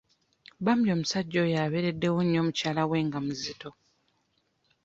Bambi 0.65 0.87
omusajja 0.95 1.37
oyo 1.45 1.57
abeereddewo 1.65 2.19
nnyo 2.23 2.41
mukyala 2.47 2.83
we 2.89 2.97
nga 3.07 3.19
muzito. 3.25 3.69